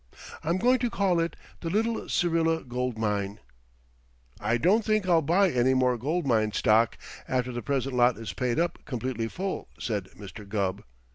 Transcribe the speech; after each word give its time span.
I'm 0.43 0.57
going 0.57 0.79
to 0.79 0.89
call 0.89 1.19
it 1.19 1.35
the 1.59 1.69
Little 1.69 2.09
Syrilla 2.09 2.63
Gold 2.63 2.97
Mine" 2.97 3.39
"I 4.51 4.57
don't 4.57 4.83
think 4.83 5.07
I'll 5.07 5.21
buy 5.21 5.51
any 5.51 5.75
more 5.75 5.95
gold 5.95 6.25
mine 6.25 6.53
stock 6.53 6.97
after 7.27 7.51
the 7.51 7.61
present 7.61 7.95
lot 7.95 8.17
is 8.17 8.33
paid 8.33 8.59
up 8.59 8.79
completely 8.85 9.27
full," 9.27 9.67
said 9.79 10.05
Mr. 10.17 10.49
Gubb. 10.49 10.83